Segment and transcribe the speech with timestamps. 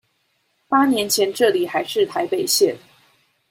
[0.67, 2.75] 八年前這裡還是臺北縣